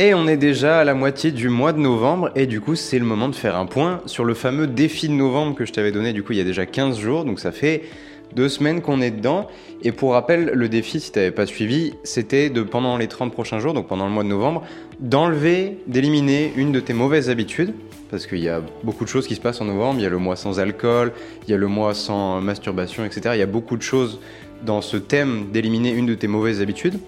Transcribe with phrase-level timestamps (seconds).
[0.00, 3.00] Et on est déjà à la moitié du mois de novembre et du coup c'est
[3.00, 5.90] le moment de faire un point sur le fameux défi de novembre que je t'avais
[5.90, 7.82] donné du coup il y a déjà 15 jours, donc ça fait
[8.34, 9.48] deux semaines qu'on est dedans.
[9.82, 13.32] Et pour rappel, le défi, si tu n'avais pas suivi, c'était de pendant les 30
[13.32, 14.62] prochains jours, donc pendant le mois de novembre,
[15.00, 17.74] d'enlever, d'éliminer une de tes mauvaises habitudes.
[18.10, 19.98] Parce qu'il y a beaucoup de choses qui se passent en novembre.
[19.98, 21.12] Il y a le mois sans alcool,
[21.46, 23.30] il y a le mois sans masturbation, etc.
[23.34, 24.20] Il y a beaucoup de choses
[24.64, 26.98] dans ce thème d'éliminer une de tes mauvaises habitudes.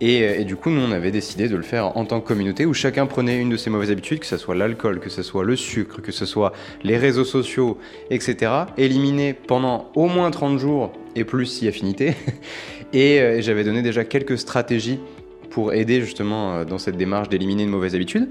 [0.00, 2.74] Et, du coup, nous, on avait décidé de le faire en tant que communauté où
[2.74, 5.56] chacun prenait une de ses mauvaises habitudes, que ce soit l'alcool, que ce soit le
[5.56, 6.52] sucre, que ce soit
[6.84, 7.78] les réseaux sociaux,
[8.10, 8.52] etc.
[8.76, 12.14] Éliminer pendant au moins 30 jours et plus si affinité.
[12.92, 15.00] Et euh, j'avais donné déjà quelques stratégies
[15.50, 18.28] pour aider justement euh, dans cette démarche d'éliminer une mauvaise habitude.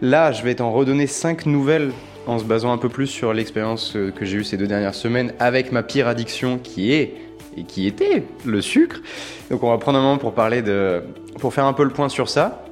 [0.00, 1.90] Là, je vais t'en redonner 5 nouvelles
[2.26, 4.94] en se basant un peu plus sur l'expérience euh, que j'ai eue ces deux dernières
[4.94, 7.14] semaines avec ma pire addiction qui est
[7.64, 9.00] qui était le sucre.
[9.50, 11.02] Donc on va prendre un moment pour parler de,
[11.38, 12.64] pour faire un peu le point sur ça.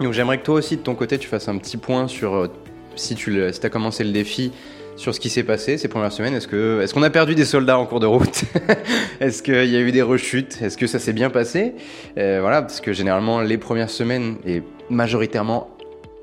[0.00, 2.50] Donc j'aimerais que toi aussi de ton côté tu fasses un petit point sur euh,
[2.96, 4.52] si tu as commencé le défi
[4.96, 6.34] sur ce qui s'est passé ces premières semaines.
[6.34, 8.44] Est-ce que est-ce qu'on a perdu des soldats en cours de route?
[9.20, 10.60] Est-ce qu'il y a eu des rechutes?
[10.62, 11.74] Est-ce que ça s'est bien passé?
[12.16, 15.68] Euh, Voilà, parce que généralement les premières semaines et majoritairement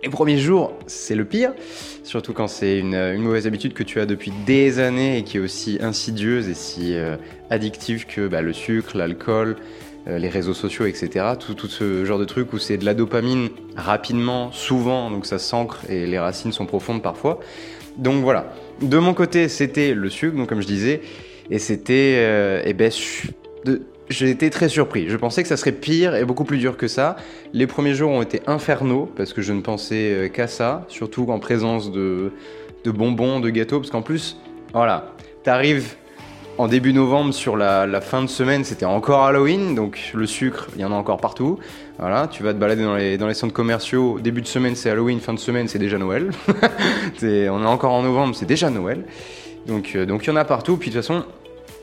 [0.04, 1.54] les premiers jours, c'est le pire,
[2.04, 5.40] surtout quand c'est une, mauvaise habitude que tu as depuis des années et qui est
[5.40, 7.18] aussi insidieuse et si euh,
[7.50, 9.58] addictive que bah, le sucre, l'alcool,
[10.08, 11.26] euh, les réseaux sociaux, etc.
[11.40, 15.82] Tout, ce genre de truc où c'est de la dopamine rapidement, souvent, donc ça s'ancre
[15.90, 17.40] et les racines sont profondes parfois.
[17.98, 18.54] Donc voilà.
[18.82, 21.02] De mon côté, c'était le sucre, donc comme je disais,
[21.52, 22.92] et c'était, euh, eh ben,
[23.66, 25.10] de, j'ai été très surpris.
[25.10, 27.16] Je pensais que ça serait pire et beaucoup plus dur que ça.
[27.54, 31.26] Les premiers jours ont été infernaux parce que je ne pensais euh, qu'à ça, surtout
[31.30, 32.32] en présence de,
[32.86, 34.38] bonbons, de gâteaux, parce qu'en plus,
[34.74, 35.96] voilà, t'arrives
[36.58, 40.82] en début novembre sur la, fin de semaine, c'était encore Halloween, donc le sucre, il
[40.82, 41.58] y en a encore partout.
[41.98, 44.20] Voilà, tu vas te balader dans les, dans les centres commerciaux.
[44.20, 46.32] Début de semaine, c'est Halloween, fin de semaine, c'est déjà Noël.
[47.24, 49.06] on est encore en novembre, c'est déjà Noël.
[49.68, 50.78] Donc, euh, donc il y en a partout.
[50.78, 51.24] Puis de toute façon,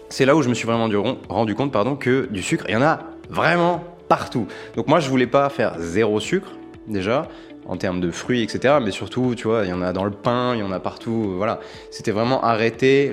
[0.09, 0.89] c'est là où je me suis vraiment
[1.29, 4.47] rendu compte pardon, que du sucre, il y en a vraiment partout.
[4.77, 6.49] Donc moi, je voulais pas faire zéro sucre,
[6.87, 7.29] déjà,
[7.67, 8.77] en termes de fruits, etc.
[8.83, 10.81] Mais surtout, tu vois, il y en a dans le pain, il y en a
[10.81, 11.35] partout.
[11.37, 11.61] Voilà.
[11.91, 13.13] C'était vraiment arrêter,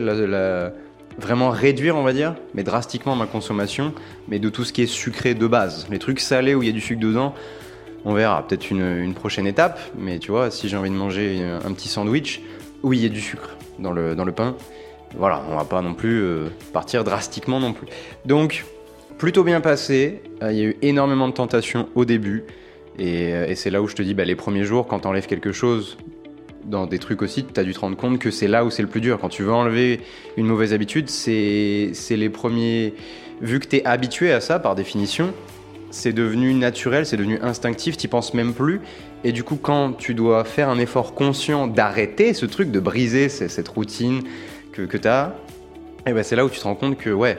[1.18, 3.94] vraiment réduire, on va dire, mais drastiquement ma consommation,
[4.28, 5.88] mais de tout ce qui est sucré de base.
[5.90, 7.34] Les trucs salés où il y a du sucre dedans,
[8.06, 8.48] on verra.
[8.48, 12.42] Peut-être une, prochaine étape, mais tu vois, si j'ai envie de manger un petit sandwich,
[12.84, 14.56] oui, il y a du sucre dans le, dans le pain
[15.18, 17.88] voilà, on va pas non plus euh, partir drastiquement non plus.
[18.26, 18.66] Donc,
[19.18, 20.22] plutôt bien passé.
[20.42, 22.44] Euh, il y a eu énormément de tentations au début.
[22.98, 25.28] Et, euh, c'est là où je te dis, bah, les premiers jours, quand tu enlèves
[25.28, 25.98] quelque chose
[26.66, 28.82] dans des trucs aussi, tu as dû te rendre compte que c'est là où c'est
[28.82, 29.20] le plus dur.
[29.20, 30.02] Quand tu veux enlever
[30.36, 32.94] une mauvaise habitude, c'est les premiers.
[33.42, 35.34] Vu que tu es habitué à ça par définition,
[35.92, 38.82] c'est devenu naturel, c'est devenu instinctif, tu penses même plus.
[39.24, 43.30] Et du coup, quand tu dois faire un effort conscient d'arrêter ce truc, de briser
[43.30, 44.22] cette routine,
[44.76, 45.34] que, tu as,
[46.06, 47.38] et ben c'est là où tu te rends compte que, ouais,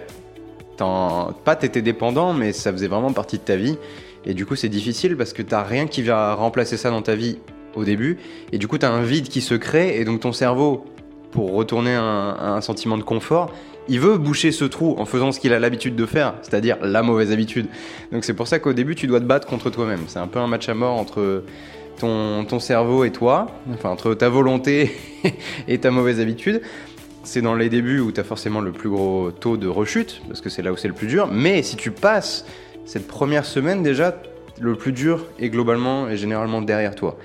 [0.77, 3.77] pas t'étais dépendant, mais ça faisait vraiment partie de ta vie.
[4.25, 7.15] Et du coup, c'est difficile parce que t'as rien qui va remplacer ça dans ta
[7.15, 7.39] vie
[7.75, 8.19] au début.
[8.53, 10.01] Et du coup, t'as un vide qui se crée.
[10.01, 10.85] Et donc, ton cerveau,
[11.31, 13.53] pour retourner à un, sentiment de confort,
[13.89, 17.03] il veut boucher ce trou en faisant ce qu'il a l'habitude de faire, c'est-à-dire la
[17.03, 17.69] mauvaise habitude.
[18.11, 20.01] Donc, c'est pour ça qu'au début, tu dois te battre contre toi-même.
[20.09, 21.45] C'est un peu un match à mort entre
[21.99, 24.91] ton, ton cerveau et toi, enfin, entre ta volonté
[25.69, 26.63] et ta mauvaise habitude
[27.27, 30.41] c'est dans les débuts où tu as forcément le plus gros taux de rechute, parce
[30.41, 31.29] que c'est là où c'est le plus dur.
[31.31, 32.47] Mais si tu passes
[32.85, 34.17] cette première semaine, déjà,
[34.61, 37.19] le plus dur est globalement et généralement derrière toi.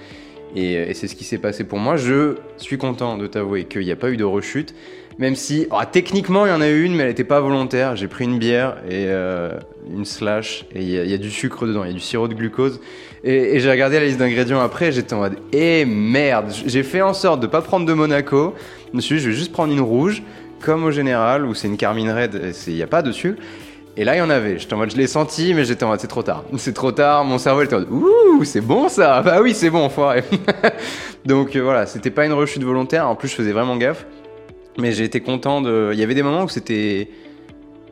[0.56, 1.96] Et, c'est ce qui s'est passé pour moi.
[1.96, 4.74] Je suis content de t'avouer qu'il n'y a pas eu de rechute,
[5.18, 7.96] même si oh, techniquement il y en a eu une, mais elle n'était pas volontaire.
[7.96, 9.58] J'ai pris une bière et euh,
[9.90, 12.34] une slash, et il y, a du sucre dedans, il y a du sirop de
[12.34, 12.80] glucose.
[13.24, 17.14] Et, j'ai regardé la liste d'ingrédients après, j'étais en mode, eh merde, j'ai fait en
[17.14, 18.54] sorte de pas prendre de Monaco.
[18.92, 20.24] Je me suis dit, je vais juste prendre une rouge,
[20.62, 23.36] comme au général, où c'est une Carmine Red, il n'y a pas dessus.
[23.98, 24.58] Et là, il y en avait.
[24.58, 26.44] J'étais en mode, je l'ai senti, mais j'étais en mode, c'est trop tard.
[26.58, 27.26] C'est trop tard.
[27.26, 29.22] Mon cerveau était en mode, ouh, c'est bon ça.
[29.26, 30.24] Bah oui, c'est bon, enfoiré.
[31.26, 33.08] Donc euh, voilà, c'était pas une rechute volontaire.
[33.08, 34.06] En plus, je faisais vraiment gaffe.
[34.78, 35.92] Mais j'ai été content de.
[35.94, 37.10] Il y avait des moments où c'était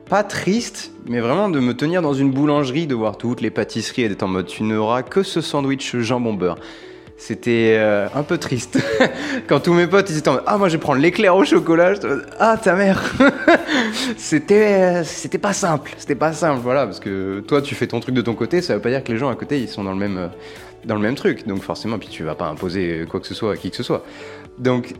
[0.09, 4.03] pas triste, mais vraiment de me tenir dans une boulangerie, de voir toutes les pâtisseries
[4.03, 6.57] et d'être en mode, tu n'auras que ce sandwich jambon beurre
[7.19, 8.79] c'était euh, un peu triste.
[9.47, 11.93] Quand tous mes potes ils étaient en ah moi je vais prendre l'éclair au chocolat,
[12.39, 13.13] ah ta mère.
[14.17, 18.15] c'était c'était pas simple, c'était pas simple voilà parce que toi tu fais ton truc
[18.15, 19.91] de ton côté, ça veut pas dire que les gens à côté ils sont dans
[19.91, 20.27] le même euh,
[20.85, 21.45] dans le même truc.
[21.45, 23.83] Donc forcément puis tu vas pas imposer quoi que ce soit à qui que ce
[23.83, 24.05] soit.
[24.57, 24.93] Donc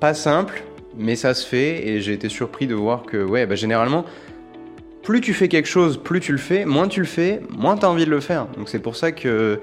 [0.00, 0.62] pas simple,
[0.96, 4.06] mais ça se fait et j'ai été surpris de voir que ouais bah généralement
[5.02, 7.84] plus tu fais quelque chose, plus tu le fais, moins tu le fais, moins tu
[7.84, 8.46] as envie de le faire.
[8.56, 9.60] Donc c'est pour ça que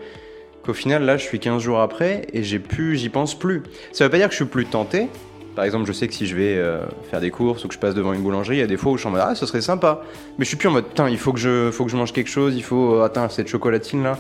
[0.64, 3.64] qu'au final, là, je suis 15 jours après et j'ai plus, j'y pense plus.
[3.94, 5.08] Ça veut pas dire que je suis plus tenté.
[5.56, 7.80] Par exemple, je sais que si je vais euh, faire des courses ou que je
[7.80, 9.36] passe devant une boulangerie, il y a des fois où je suis en mode ah,
[9.36, 10.02] ce serait sympa.
[10.38, 12.14] Mais je suis plus en mode putain, il faut que je, faut que je mange
[12.14, 14.18] quelque chose, il faut, euh, attends, cette chocolatine là.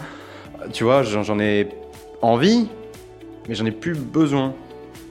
[0.73, 1.69] Tu vois, j'en ai
[2.21, 2.67] envie,
[3.47, 4.53] mais j'en ai plus besoin.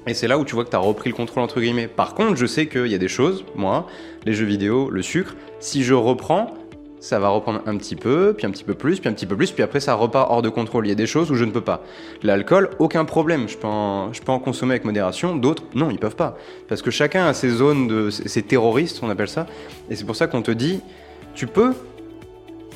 [0.09, 1.87] Et c'est là où tu vois que tu as repris le contrôle entre guillemets.
[1.87, 3.87] Par contre, je sais qu'il y a des choses, moi,
[4.25, 6.55] les jeux vidéo, le sucre, si je reprends,
[6.99, 9.37] ça va reprendre un petit peu, puis un petit peu plus, puis un petit peu
[9.37, 10.87] plus, puis après ça repart hors de contrôle.
[10.87, 11.83] Il y a des choses où je ne peux pas.
[12.23, 16.39] L'alcool, aucun problème, je peux, en, en consommer avec modération, d'autres, non, ils peuvent pas.
[16.69, 18.11] Parce que chacun a ses zones de.
[18.11, 19.47] ses terroristes, on appelle ça.
[19.91, 20.81] Et c'est pour ça qu'on te dit,
[21.35, 21.75] tu peux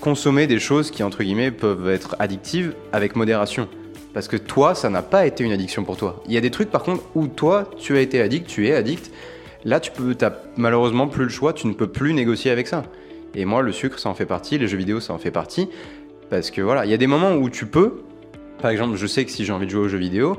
[0.01, 3.69] consommer des choses qui, entre guillemets, peuvent être addictives avec modération.
[4.15, 6.23] Parce que toi, ça n'a pas été une addiction pour toi.
[6.27, 8.75] Il y a des trucs, par contre, où toi, tu as été addict, tu es
[8.75, 9.11] addict.
[9.65, 12.83] Là, tu peux, as malheureusement plus le choix, tu ne peux plus négocier avec ça.
[13.35, 15.69] Et moi, le sucre, ça en fait partie, les jeux vidéo, ça en fait partie.
[16.29, 18.03] Parce que voilà, il y a des moments où tu peux.
[18.61, 20.37] Par exemple, je sais que si j'ai envie de jouer aux jeux vidéo,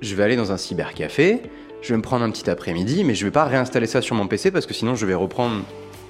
[0.00, 1.40] je vais aller dans un cybercafé,
[1.80, 4.26] je vais me prendre un petit après-midi, mais je vais pas réinstaller ça sur mon
[4.26, 5.62] PC parce que sinon je vais reprendre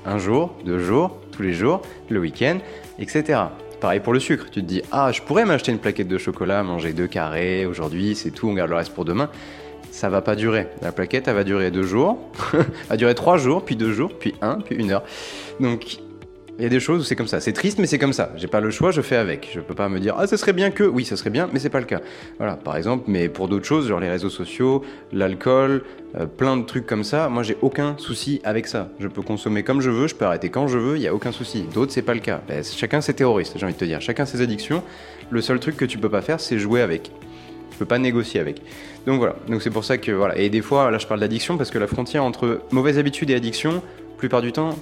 [0.04, 2.58] un jour, deux jours, tous les jours, le week-end,
[2.98, 3.40] etc.
[3.82, 6.62] Pareil pour le sucre, tu te dis ah je pourrais m'acheter une plaquette de chocolat,
[6.62, 9.28] manger deux carrés aujourd'hui, c'est tout, on garde le reste pour demain.
[9.90, 10.68] Ça va pas durer.
[10.82, 12.16] La plaquette, elle va durer deux jours,
[12.54, 15.02] elle va durer trois jours, puis deux jours, puis un, puis une heure.
[15.58, 15.98] Donc
[16.58, 17.40] il y a des choses où c'est comme ça.
[17.40, 18.30] C'est triste, mais c'est comme ça.
[18.36, 19.50] J'ai pas le choix, je fais avec.
[19.54, 20.84] Je peux pas me dire, ah, ça serait bien que.
[20.84, 22.00] Oui, ça serait bien, mais c'est pas le cas.
[22.38, 24.82] Voilà, par exemple, mais pour d'autres choses, genre les réseaux sociaux,
[25.12, 25.82] l'alcool,
[26.16, 28.90] euh, plein de trucs comme ça, moi j'ai aucun souci avec ça.
[29.00, 31.14] Je peux consommer comme je veux, je peux arrêter quand je veux, il y a
[31.14, 31.64] aucun souci.
[31.72, 32.42] D'autres, c'est pas le cas.
[32.46, 34.00] Ben, chacun ses terroristes, j'ai envie de te dire.
[34.02, 34.82] Chacun ses addictions.
[35.30, 37.04] Le seul truc que tu peux pas faire, c'est jouer avec.
[37.70, 38.60] Tu peux pas négocier avec.
[39.06, 39.36] Donc voilà.
[39.48, 40.36] Donc c'est pour ça que voilà.
[40.36, 43.34] Et des fois, là je parle d'addiction parce que la frontière entre mauvaise habitude et
[43.34, 43.82] addiction,
[44.18, 44.76] plupart du temps,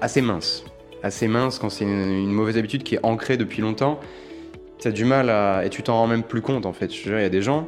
[0.00, 0.64] assez mince
[1.02, 4.00] assez mince quand c'est une, mauvaise habitude qui est ancrée depuis longtemps.
[4.78, 5.64] Tu as du mal à.
[5.64, 6.92] Et tu t'en rends même plus compte en fait.
[6.92, 7.66] Je il y a des gens,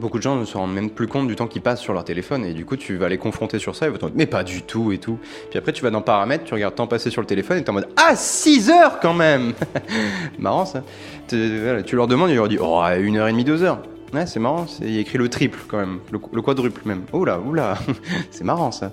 [0.00, 2.04] beaucoup de gens ne se rendent même plus compte du temps qui passe sur leur
[2.04, 4.26] téléphone et du coup tu vas les confronter sur ça et vont te dire mais
[4.26, 5.18] pas du tout et tout.
[5.50, 7.66] Puis après tu vas dans paramètres, tu regardes temps passé sur le téléphone et tu
[7.66, 9.52] es en mode ah 6 heures quand même
[10.38, 10.82] Marrant ça.
[11.28, 13.82] Tu, leur demandes, ils leur disent oh 1 heure et demie, 2 heures.
[14.12, 17.02] Ouais, c'est marrant, il écrit le triple quand même, le, le quadruple même.
[17.12, 17.78] Oula, oula,
[18.32, 18.92] c'est marrant ça.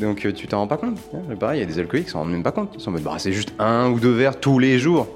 [0.00, 0.98] Donc euh, tu t'en rends pas compte.
[1.38, 2.72] pareil, il y a des alcooliques qui s'en rendent même pas compte.
[2.74, 5.06] Ils sont en bah, c'est juste un ou deux verres tous les jours.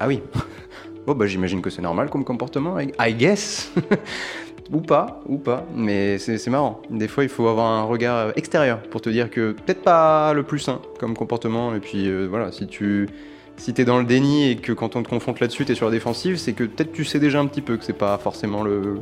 [0.00, 0.20] Ah oui.
[1.06, 2.78] bon, bah j'imagine que c'est normal comme comportement.
[2.78, 3.72] I guess.
[4.72, 5.66] ou pas, ou pas.
[5.74, 6.80] Mais c'est marrant.
[6.90, 10.42] Des fois, il faut avoir un regard extérieur pour te dire que peut-être pas le
[10.42, 11.74] plus sain comme comportement.
[11.74, 13.08] Et puis euh, voilà, si tu
[13.56, 15.92] si t'es dans le déni et que quand on te confronte là-dessus, t'es sur la
[15.92, 19.00] défensive, c'est que peut-être tu sais déjà un petit peu que c'est pas forcément le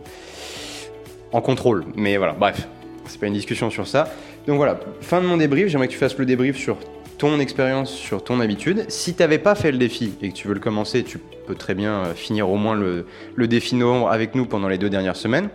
[1.32, 1.84] en contrôle.
[1.94, 2.68] Mais voilà, bref,
[3.06, 4.08] c'est pas une discussion sur ça.
[4.46, 6.78] Donc voilà, fin de mon débrief, j'aimerais que tu fasses le débrief sur
[7.18, 8.86] ton expérience, sur ton habitude.
[8.88, 11.54] Si tu n'avais pas fait le défi et que tu veux le commencer, tu peux
[11.54, 13.04] très bien euh, finir au moins le,
[13.46, 15.50] défi novembre avec nous pendant les deux dernières semaines.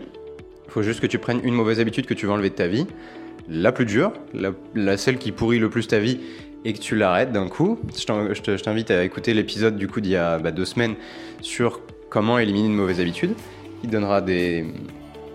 [0.68, 2.68] Il faut juste que tu prennes une mauvaise habitude que tu veux enlever de ta
[2.68, 2.86] vie,
[3.50, 4.14] la plus dure,
[4.76, 6.20] la, celle qui pourrit le plus ta vie
[6.66, 7.80] et que tu l'arrêtes d'un coup.
[7.98, 10.96] Je t'invite à écouter l'épisode du coup d'il y a bah, deux semaines
[11.42, 13.34] sur comment éliminer une mauvaise habitude.
[13.84, 14.66] Il donnera des,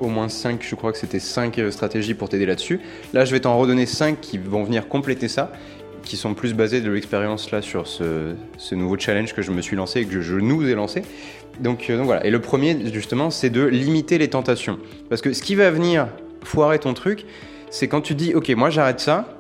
[0.01, 2.81] au moins 5, je crois que c'était 5 euh, stratégies pour t'aider là-dessus.
[3.13, 5.53] Là, je vais t'en redonner 5 qui vont venir compléter ça,
[6.03, 8.35] qui sont plus basées de l'expérience là sur ce,
[8.73, 11.03] nouveau challenge que je me suis lancé et que je, nous ai lancé.
[11.61, 12.25] Donc, euh, donc voilà.
[12.27, 14.79] Et le premier, justement, c'est de limiter les tentations.
[15.09, 16.09] Parce que ce qui va venir
[16.43, 17.27] foirer ton truc,
[17.71, 19.39] c'est quand tu dis, ok, moi j'arrête ça,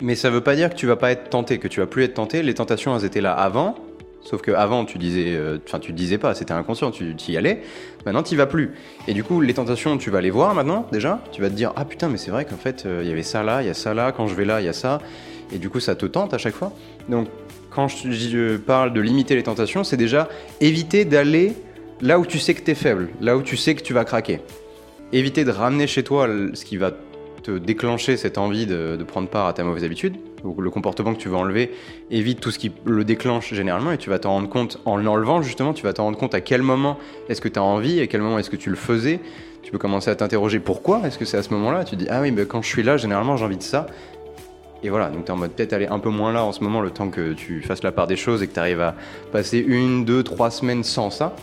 [0.00, 2.04] mais ça veut pas dire que tu vas pas être tenté, que tu vas plus
[2.04, 2.42] être tenté.
[2.42, 3.74] Les tentations, elles étaient là avant,
[4.22, 7.62] Sauf qu'avant, tu disais, euh, enfin, tu disais pas, c'était inconscient, tu y allais.
[8.04, 8.72] Maintenant, tu vas plus.
[9.06, 11.22] Et du coup, les tentations, tu vas les voir maintenant, déjà.
[11.32, 13.22] Tu vas te dire, ah putain, mais c'est vrai qu'en fait, euh, il y avait
[13.22, 14.98] ça là, il y a ça là, quand je vais là, il y a ça.
[15.52, 16.72] Et du coup, ça te tente à chaque fois.
[17.08, 17.28] Donc,
[17.70, 20.28] quand je, parle de limiter les tentations, c'est déjà
[20.60, 21.54] éviter d'aller
[22.00, 24.04] là où tu sais que tu es faible, là où tu sais que tu vas
[24.04, 24.40] craquer.
[25.12, 26.92] Éviter de ramener chez toi ce qui va
[27.50, 30.16] déclencher cette envie de, prendre part à ta mauvaise habitude
[30.58, 31.72] le comportement que tu veux enlever,
[32.10, 35.42] évite tout ce qui le déclenche généralement et tu vas t'en rendre compte en l'enlevant
[35.42, 38.06] justement, tu vas t'en rendre compte à quel moment est-ce que tu as envie, à
[38.06, 39.20] quel moment est-ce que tu le faisais.
[39.62, 41.84] Tu peux commencer à t'interroger pourquoi est-ce que c'est à ce moment-là?
[41.84, 43.86] Tu dis ah oui, mais quand je suis là, généralement j'ai envie de ça.
[44.82, 46.62] Et voilà, donc tu es en mode peut-être aller un peu moins là en ce
[46.62, 48.94] moment, le temps que tu fasses la part des choses et que tu arrives à
[49.32, 51.34] passer une, deux, trois semaines sans ça.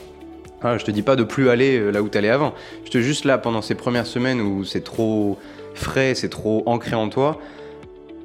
[0.61, 2.53] Ah, je te dis pas de plus aller euh, là où tu allais avant.
[2.85, 5.37] Je te juste là pendant ces premières semaines où c'est trop
[5.75, 7.39] frais, c'est trop ancré en toi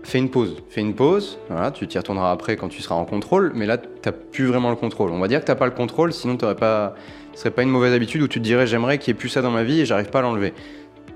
[0.03, 0.57] fais une pause.
[0.69, 3.79] Fais une pause, voilà, tu t'y retourneras après quand tu seras en contrôle, mais là,
[3.79, 5.11] tu n'as plus vraiment le contrôle.
[5.11, 6.95] On va dire que tu n'as pas le contrôle, sinon t'aurais pas,
[7.35, 9.29] ce serait pas une mauvaise habitude où tu te dirais j'aimerais qu'il n'y ait plus
[9.29, 10.53] ça dans ma vie et j'arrive pas à l'enlever.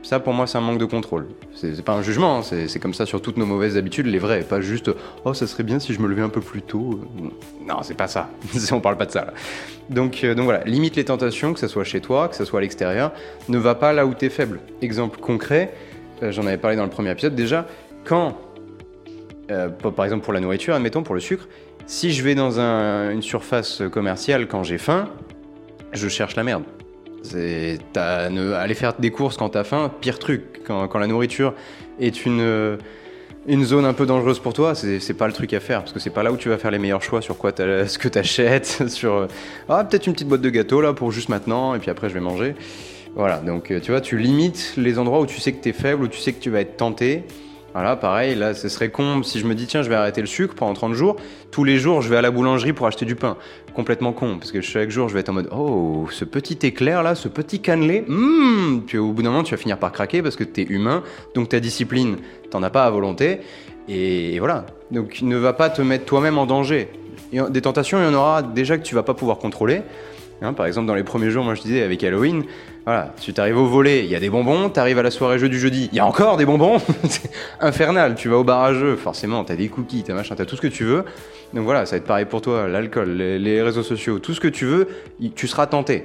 [0.02, 1.28] Ça, pour moi, c'est un manque de contrôle.
[1.54, 4.42] C'est pas un jugement, hein, c'est comme ça sur toutes nos mauvaises habitudes, les vraies,
[4.42, 4.90] pas juste
[5.24, 7.00] oh, ça serait bien si je me levais un peu plus tôt.
[7.66, 8.28] Non, c'est pas ça.
[8.72, 9.32] On parle pas de ça.
[9.88, 12.58] Donc, euh, donc voilà, limite les tentations, que ce soit chez toi, que ce soit
[12.58, 13.12] à l'extérieur.
[13.48, 14.60] Ne va pas là où tu es faible.
[14.82, 15.72] Exemple concret,
[16.31, 17.66] j'en avais parlé dans le premier épisode déjà.
[18.04, 18.38] Quand,
[19.50, 21.49] euh, par exemple pour la nourriture, admettons pour le sucre,
[21.87, 25.11] si je vais dans une surface commerciale quand j'ai faim,
[25.93, 26.64] je cherche la merde.
[27.23, 30.62] C'est aller faire des courses quand t'as faim, pire truc.
[30.66, 31.54] Quand, la nourriture
[32.00, 32.78] est une,
[33.47, 36.00] une zone un peu dangereuse pour toi, c'est pas le truc à faire parce que
[36.00, 38.85] c'est pas là où tu vas faire les meilleurs choix sur quoi ce que t'achètes,
[38.88, 39.28] sur
[39.69, 42.14] ah peut-être une petite boîte de gâteau là pour juste maintenant et puis après je
[42.14, 42.54] vais manger.
[43.16, 46.09] Voilà, donc tu vois, tu limites les endroits où tu sais que t'es faible, où
[46.09, 47.25] tu sais que tu vas être tenté
[47.75, 50.28] voilà, pareil, là, ce serait con si je me dis, tiens, je vais arrêter le
[50.28, 51.16] sucre pendant 30 jours.
[51.50, 53.37] Tous les jours, je vais à la boulangerie pour acheter du pain.
[53.75, 57.02] Complètement con, parce que chaque jour, je vais être en mode, oh, ce petit éclair
[57.02, 60.23] là, ce petit cannelé, hum, puis au bout d'un moment, tu vas finir par craquer
[60.23, 61.02] parce que tu es humain,
[61.35, 62.18] donc ta discipline,
[62.49, 63.40] t'en as pas à volonté.
[63.88, 64.66] Et voilà.
[64.92, 66.88] Donc ne va pas te mettre toi-même en danger.
[67.33, 69.83] Des tentations, il y en aura déjà que tu vas pas pouvoir contrôler.
[70.44, 72.44] Hein, par exemple, dans les premiers jours, moi je disais avec Halloween,
[72.84, 75.48] voilà, tu t'arrives au volet, il y a des bonbons, t'arrives à la soirée jeu
[75.48, 78.14] du jeudi, il y a encore des bonbons, c'est infernal.
[78.14, 80.60] Tu vas au bar à jeu, forcément, t'as des cookies, t'as machin, t'as tout ce
[80.60, 81.04] que tu veux.
[81.54, 84.48] Donc voilà, ça va être pareil pour toi, l'alcool, les, réseaux sociaux, tout ce que
[84.48, 84.88] tu veux,
[85.34, 86.04] tu seras tenté.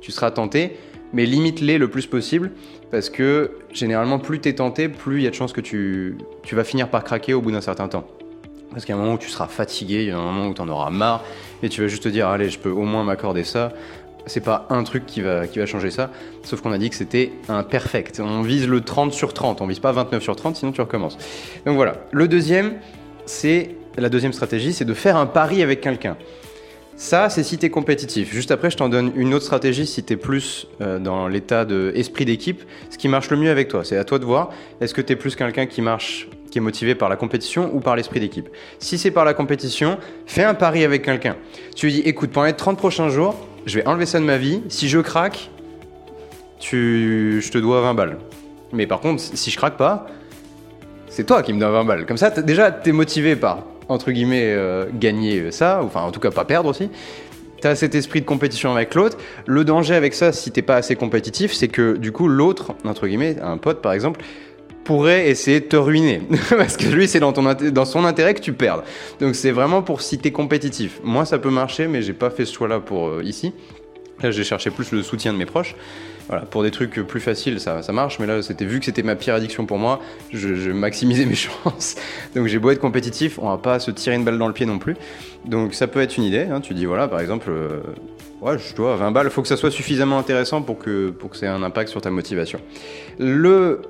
[0.00, 0.76] Tu seras tenté,
[1.12, 2.52] mais limite-les le plus possible,
[2.92, 6.54] parce que généralement, plus t'es tenté, plus il y a de chances que tu, tu
[6.54, 8.06] vas finir par craquer au bout d'un certain temps.
[8.72, 10.60] Parce a un moment où tu seras fatigué, il y a un moment où tu
[10.60, 11.22] en auras marre,
[11.62, 13.72] et tu vas juste te dire, allez, je peux au moins m'accorder ça
[14.26, 16.10] c'est pas un truc qui va, qui va changer ça,
[16.42, 18.20] sauf qu'on a dit que c'était un perfect.
[18.20, 21.18] On vise le 30 sur 30, on vise pas 29 sur 30, sinon tu recommences.
[21.66, 21.96] Donc voilà.
[22.12, 22.74] Le deuxième,
[23.26, 26.16] c'est la deuxième stratégie, c'est de faire un pari avec quelqu'un.
[26.94, 28.32] Ça, c'est si tu es compétitif.
[28.32, 31.64] Juste après, je t'en donne une autre stratégie si tu es plus euh, dans l'état
[31.64, 32.62] d'esprit d'équipe.
[32.90, 34.50] Ce qui marche le mieux avec toi, c'est à toi de voir.
[34.80, 37.80] Est-ce que tu es plus quelqu'un qui marche, qui est motivé par la compétition ou
[37.80, 41.36] par l'esprit d'équipe Si c'est par la compétition, fais un pari avec quelqu'un.
[41.74, 44.36] Tu lui dis, écoute, pendant les 30 prochains jours, je vais enlever ça de ma
[44.36, 44.62] vie.
[44.68, 45.50] Si je craque,
[46.60, 48.18] tu, je te dois 20 balles.
[48.72, 50.06] Mais par contre, si je craque pas,
[51.08, 52.06] c'est toi qui me dois 20 balles.
[52.06, 56.30] Comme ça, déjà, t'es motivé par, entre guillemets, euh, gagner ça, enfin en tout cas
[56.30, 56.90] pas perdre aussi.
[57.62, 59.16] T'as cet esprit de compétition avec l'autre.
[59.46, 63.06] Le danger avec ça, si t'es pas assez compétitif, c'est que du coup, l'autre, entre
[63.06, 64.20] guillemets, un pote par exemple,
[64.84, 66.22] pourrait essayer de te ruiner.
[66.50, 68.82] Parce que lui, c'est dans, dans son intérêt que tu perdes.
[69.20, 71.00] Donc c'est vraiment pour si t'es compétitif.
[71.04, 73.52] Moi, ça peut marcher, mais j'ai pas fait ce choix-là pour euh, ici.
[74.22, 75.74] Là, j'ai cherché plus le soutien de mes proches.
[76.28, 79.02] Voilà, pour des trucs plus faciles, ça, ça marche, mais là, c'était vu que c'était
[79.02, 80.00] ma pire addiction pour moi,
[80.32, 81.34] je, je maximisais mes
[81.64, 81.96] chances.
[82.36, 84.64] Donc j'ai beau être compétitif, on va pas se tirer une balle dans le pied
[84.64, 84.96] non plus.
[85.44, 86.46] Donc ça peut être une idée.
[86.50, 86.60] Hein.
[86.60, 87.80] Tu dis voilà, par exemple, euh,
[88.40, 91.36] ouais, je dois 20 balles, faut que ça soit suffisamment intéressant pour que pour que
[91.36, 92.60] ça ait un impact sur ta motivation.
[93.18, 93.82] Le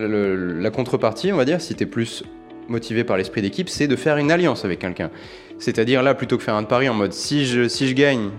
[0.00, 2.24] la contrepartie, on va dire, si tu es plus
[2.68, 5.10] motivé par l'esprit d'équipe, c'est de faire une alliance avec quelqu'un.
[5.58, 8.30] C'est-à-dire là, plutôt que faire un pari en mode si je, si je gagne,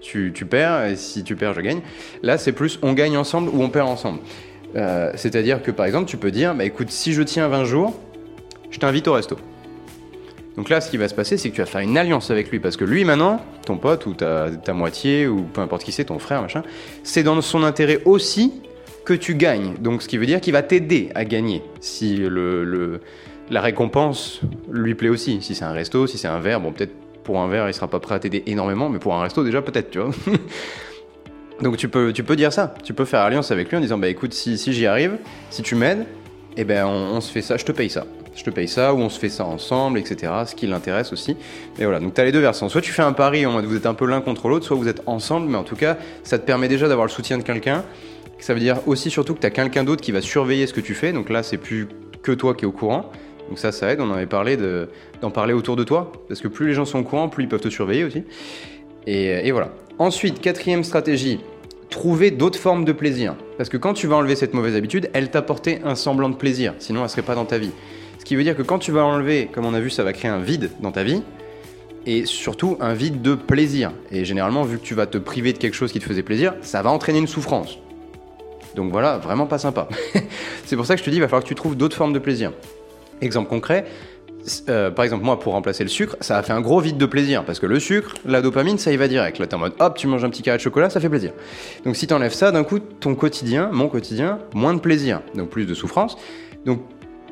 [0.00, 1.80] tu, perds, et si tu perds, je gagne.
[2.22, 4.20] Là, c'est plus on gagne ensemble ou on perd ensemble.
[4.74, 7.94] Euh, c'est-à-dire que par exemple, tu peux dire bah écoute, si je tiens 20 jours,
[8.70, 9.36] je t'invite au resto.
[10.56, 12.50] Donc là, ce qui va se passer, c'est que tu vas faire une alliance avec
[12.50, 15.92] lui, parce que lui, maintenant, ton pote ou ta, ta moitié, ou peu importe qui
[15.92, 16.62] c'est, ton frère, machin,
[17.04, 18.52] c'est dans son intérêt aussi
[19.04, 19.74] que tu gagnes.
[19.80, 23.00] Donc ce qui veut dire qu'il va t'aider à gagner si le,
[23.50, 24.40] la récompense
[24.70, 25.40] lui plaît aussi.
[25.42, 26.92] Si c'est un resto, si c'est un verre, bon peut-être
[27.24, 29.62] pour un verre il sera pas prêt à t'aider énormément, mais pour un resto déjà
[29.62, 30.10] peut-être, tu vois.
[31.60, 33.98] Donc tu peux, tu peux dire ça, tu peux faire alliance avec lui en disant
[33.98, 35.18] bah écoute si, si j'y arrive,
[35.50, 36.06] si tu m'aides,
[36.56, 38.06] eh ben on, se fait ça, je te paye ça.
[38.34, 40.32] Je te paye ça, ou on se fait ça ensemble, etc.
[40.46, 41.36] Ce qui l'intéresse aussi.
[41.78, 42.70] Et voilà, donc tu as les deux versants.
[42.70, 44.76] Soit tu fais un pari en mode vous êtes un peu l'un contre l'autre, soit
[44.76, 47.42] vous êtes ensemble, mais en tout cas, ça te permet déjà d'avoir le soutien de
[47.42, 47.84] quelqu'un
[48.42, 50.80] ça veut dire aussi surtout que tu as quelqu'un d'autre qui va surveiller ce que
[50.80, 51.12] tu fais.
[51.12, 51.86] Donc là, c'est plus
[52.22, 53.10] que toi qui es au courant.
[53.48, 54.00] Donc ça, ça aide.
[54.00, 54.58] On avait parlé
[55.20, 56.10] d'en parler autour de toi.
[56.26, 58.24] Parce que plus les gens sont au courant, plus ils peuvent te surveiller aussi.
[59.06, 59.70] Et, voilà.
[60.00, 61.38] Ensuite, quatrième stratégie,
[61.88, 63.36] trouver d'autres formes de plaisir.
[63.58, 66.74] Parce que quand tu vas enlever cette mauvaise habitude, elle t'apportait un semblant de plaisir.
[66.80, 67.70] Sinon, elle serait pas dans ta vie.
[68.18, 70.12] Ce qui veut dire que quand tu vas enlever, comme on a vu, ça va
[70.12, 71.22] créer un vide dans ta vie.
[72.06, 73.92] Et surtout un vide de plaisir.
[74.10, 76.54] Et généralement, vu que tu vas te priver de quelque chose qui te faisait plaisir,
[76.60, 77.78] ça va entraîner une souffrance.
[78.74, 79.88] Donc voilà, vraiment pas sympa.
[80.64, 82.12] c'est pour ça que je te dis, il va falloir que tu trouves d'autres formes
[82.12, 82.52] de plaisir.
[83.20, 83.86] Exemple concret,
[84.68, 87.06] euh, par exemple, moi, pour remplacer le sucre, ça a fait un gros vide de
[87.06, 87.44] plaisir.
[87.44, 89.38] Parce que le sucre, la dopamine, ça y va direct.
[89.38, 91.32] Là, t'es en mode, hop, tu manges un petit carré de chocolat, ça fait plaisir.
[91.84, 95.20] Donc, si t'enlèves ça, d'un coup, ton quotidien, mon quotidien, moins de plaisir.
[95.34, 96.16] Donc, plus de souffrance.
[96.64, 96.80] Donc,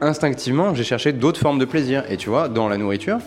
[0.00, 2.04] instinctivement, j'ai cherché d'autres formes de plaisir.
[2.09, 3.18] Et tu vois, dans la nourriture,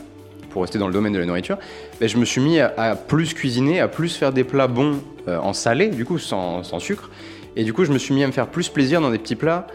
[0.49, 1.57] pour rester dans le domaine de la nourriture,
[1.99, 5.37] ben, je me suis mis à, plus cuisiner, à plus faire des plats bons euh,
[5.39, 7.09] en salé, du coup, sans, sans sucre
[7.55, 9.35] Et du coup, je me suis mis à me faire plus plaisir dans des petits
[9.35, 9.67] plats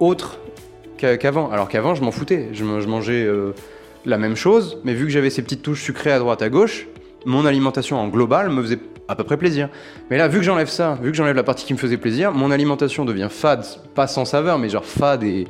[0.00, 0.38] autres
[0.96, 1.50] qu'avant.
[1.50, 2.48] Alors qu'avant, je m'en foutais.
[2.52, 3.52] Je, mangeais euh,
[4.04, 6.86] la même chose, mais vu que j'avais ces petites touches sucrées à droite à gauche,
[7.24, 9.68] mon alimentation en global me faisait à peu près plaisir.
[10.10, 12.32] Mais là, vu que j'enlève ça, vu que j'enlève la partie qui me faisait plaisir,
[12.32, 15.46] mon alimentation devient fade, pas sans saveur, mais genre fade et,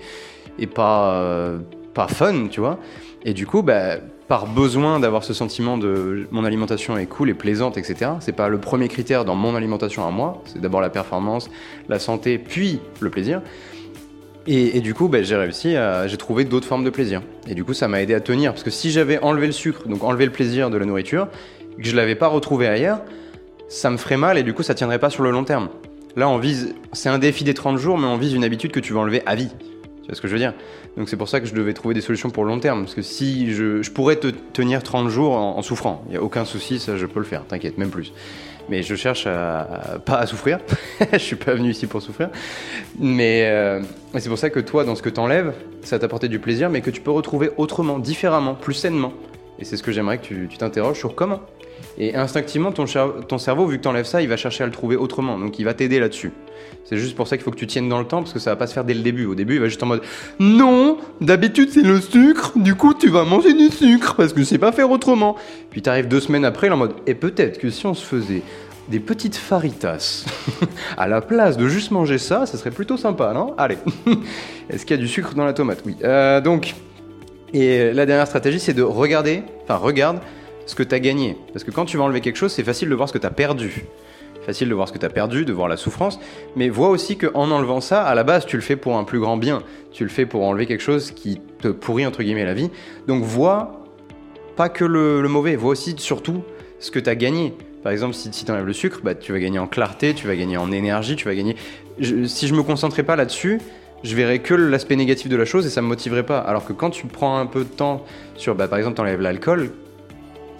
[0.75, 1.58] pas, euh,
[1.94, 2.78] pas fun, tu vois.
[3.25, 3.96] Et du coup, bah,
[4.28, 8.12] par besoin d'avoir ce sentiment de mon alimentation est cool et plaisante, etc.
[8.20, 11.49] C'est pas le premier critère dans mon alimentation à moi, c'est d'abord la performance,
[11.88, 13.40] la santé, puis le plaisir.
[14.50, 16.06] Et, du coup, bah, j'ai réussi à.
[16.06, 17.20] J'ai trouvé d'autres formes de plaisir.
[17.47, 18.52] Et du coup, ça m'a aidé à tenir.
[18.52, 21.28] Parce que si j'avais enlevé le sucre, donc enlevé le plaisir de la nourriture,
[21.76, 23.02] que je l'avais pas retrouvé ailleurs,
[23.68, 25.68] ça me ferait mal et du coup, ça tiendrait pas sur le long terme.
[26.16, 26.75] Là, on vise.
[26.94, 29.23] C'est un défi des 30 jours, mais on vise une habitude que tu vas enlever
[29.26, 29.50] à vie.
[30.08, 30.54] Tu vois ce que je veux dire?
[30.96, 32.84] Donc, c'est pour ça que je devais trouver des solutions pour le long terme.
[32.84, 36.46] Parce que si je, pourrais te tenir 30 jours en, souffrant, il n'y a aucun
[36.46, 38.12] souci, ça, je peux le faire, t'inquiète, même plus
[38.70, 40.58] mais je cherche à, pas à souffrir.
[41.12, 42.28] je suis pas venu ici pour souffrir.
[42.98, 43.80] Mais euh,
[44.18, 46.82] c'est pour ça que toi, dans ce que tu enlèves, ça t'apportait du plaisir, mais
[46.82, 49.14] que tu peux retrouver autrement, différemment, plus sainement.
[49.58, 51.40] Et c'est ce que j'aimerais que tu t'interroges sur comment.
[52.00, 54.95] Et instinctivement, ton, cerveau, vu que tu enlèves ça, il va chercher à le trouver
[54.95, 55.37] autrement.
[55.37, 56.31] Donc il va t'aider là-dessus.
[56.85, 58.50] C'est juste pour ça qu'il faut que tu tiennes dans le temps, parce que ça
[58.50, 59.26] va pas se faire dès le début.
[59.26, 60.02] Au début, il va juste en mode
[60.38, 64.45] Non, d'habitude c'est le sucre, du coup tu vas manger du sucre, parce que je
[64.45, 65.37] sais pas faire autrement.
[65.71, 67.95] Puis tu arrives deux semaines après, il est en mode Et peut-être que si on
[67.95, 68.43] se faisait
[68.88, 70.25] des petites faritas
[70.97, 73.55] à la place de juste manger ça, ça serait plutôt sympa, non?
[73.59, 73.76] Allez
[74.71, 75.83] Est-ce qu'il y a du sucre dans la tomate?
[75.85, 75.97] Oui.
[76.05, 76.75] Euh, donc,
[77.52, 80.21] et la dernière stratégie, c'est de regarder, enfin regarde
[80.68, 81.37] ce que tu as gagné.
[81.52, 83.26] Parce que quand tu vas enlever quelque chose, c'est facile de voir ce que tu
[83.26, 83.87] as perdu.
[84.44, 86.20] Facile de voir ce que tu as perdu, de voir la souffrance,
[86.56, 89.18] mais vois aussi qu'en enlevant ça, à la base, tu le fais pour un plus
[89.18, 89.62] grand bien.
[89.92, 92.70] Tu le fais pour enlever quelque chose qui te pourrit, entre guillemets, la vie.
[93.06, 93.84] Donc vois
[94.56, 96.42] pas que le, mauvais, vois aussi surtout
[96.80, 97.54] ce que tu as gagné.
[97.82, 100.37] Par exemple, si, tu enlèves le sucre, bah, tu vas gagner en clarté, tu vas
[100.37, 101.56] gagner en énergie, tu vas gagner...
[102.00, 103.60] si je me concentrais pas là-dessus,
[104.02, 106.40] je verrais que l'aspect négatif de la chose et ça me motiverait pas.
[106.40, 108.04] Alors que quand tu prends un peu de temps
[108.37, 109.70] sur, bah, par exemple, tu enlèves l'alcool,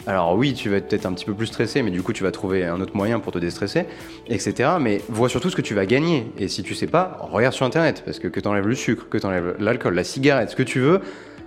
[0.08, 2.22] alors oui, tu vas être peut-être un petit peu plus stressé, mais du coup tu
[2.22, 3.84] vas trouver un autre moyen pour te déstresser,
[4.28, 4.70] etc.
[4.80, 6.32] Mais vois surtout ce que tu vas gagner.
[6.38, 9.06] Et si tu sais pas, regarde sur internet, parce que que tu enlèves le sucre,
[9.11, 11.02] que tu enlèves l'alcool, la cigarette, ce que tu veux,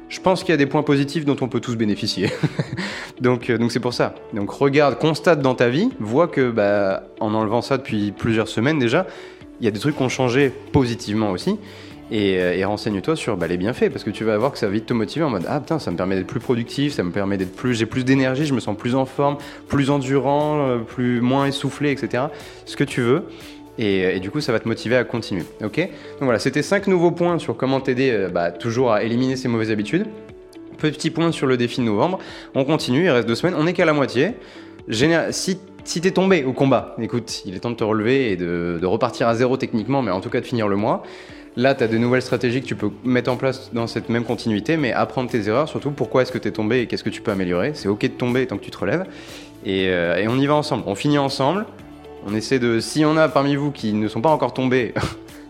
[0.10, 2.30] je pense qu'il y a des points positifs dont on peut tous bénéficier.
[3.20, 4.14] donc euh, donc c'est pour ça.
[4.36, 8.78] Donc regarde, constate dans ta vie, vois que bah, en enlevant ça depuis plusieurs semaines
[8.78, 9.08] déjà,
[9.60, 11.58] il y a des trucs qui ont changé positivement aussi.
[12.12, 14.74] Euh, et, renseigne-toi sur bah, les bienfaits parce que tu vas voir que ça va
[14.74, 17.12] vite te motiver en mode ah putain ça me permet d'être plus productif ça me
[17.12, 19.38] permet d'être plus j'ai plus d'énergie je me sens plus en forme
[19.70, 22.26] plus endurant euh, plus moins essoufflé etc
[22.66, 23.24] ce que tu veux.
[23.78, 25.78] Et, du coup ça va te motiver à continuer ok?
[25.78, 29.48] Donc voilà c'était cinq nouveaux points sur comment t'aider euh, bah, toujours à éliminer ces
[29.48, 30.06] mauvaises habitudes.
[30.78, 32.20] Petit point sur le défi de novembre.
[32.56, 34.32] On continue il reste deux semaines on n'est qu'à la moitié.
[35.84, 39.28] Si t'es tombé au combat, écoute, il est temps de te relever et de repartir
[39.28, 41.04] à zéro techniquement, mais en tout cas de finir le mois.
[41.58, 44.24] Là, tu as de nouvelles stratégies que tu peux mettre en place dans cette même
[44.24, 47.10] continuité, mais apprendre tes erreurs, surtout pourquoi est-ce que tu es tombé et qu'est-ce que
[47.10, 47.72] tu peux améliorer.
[47.74, 49.06] C'est ok de tomber tant que tu te relèves.
[49.68, 50.84] Euh, et, on y va ensemble.
[50.88, 51.66] On finit ensemble.
[52.26, 52.80] On essaie de.
[52.80, 54.94] Si on a parmi vous qui ne sont pas encore tombés,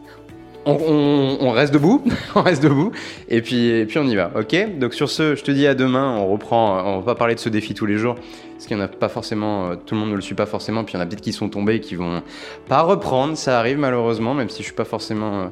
[0.65, 2.03] on, reste debout.
[2.35, 2.91] on reste debout.
[3.29, 4.31] Et puis, et puis on y va.
[4.35, 4.79] Ok?
[4.79, 6.17] Donc sur ce, je te dis à demain.
[6.17, 6.97] On reprend.
[6.97, 8.15] On va parler de ce défi tous les jours.
[8.53, 9.69] Parce qu'il n'y en a pas forcément.
[9.69, 10.83] Euh, tout le monde ne le suit pas forcément.
[10.83, 12.21] Puis il y en a peut-être qui sont tombés et qui vont
[12.67, 13.37] pas reprendre.
[13.37, 15.51] Ça arrive malheureusement, même si je suis pas forcément.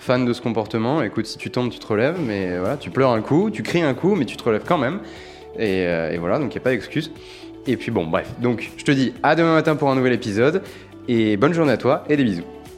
[0.00, 3.10] Fan de ce comportement, écoute, si tu tombes, tu te relèves, mais voilà, tu pleures
[3.10, 5.00] un coup, tu cries un coup, mais tu te relèves quand même.
[5.58, 7.12] Et, euh, voilà, donc il n'y a pas d'excuse.
[7.66, 10.62] Et puis bon, bref, donc je te dis à demain matin pour un nouvel épisode,
[11.06, 12.44] et bonne journée à toi, et des bisous.